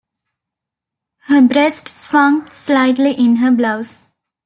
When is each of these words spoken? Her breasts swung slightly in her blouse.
Her 1.25 1.43
breasts 1.43 1.91
swung 1.91 2.49
slightly 2.49 3.11
in 3.13 3.35
her 3.35 3.51
blouse. 3.51 4.05